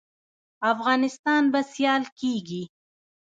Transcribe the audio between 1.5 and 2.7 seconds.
به سیال کیږي؟